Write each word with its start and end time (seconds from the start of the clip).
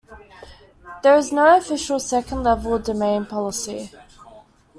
There 1.03 1.15
is 1.15 1.31
no 1.31 1.57
official 1.59 1.99
second-level 1.99 2.79
domain 2.79 3.27
policy. 3.27 3.91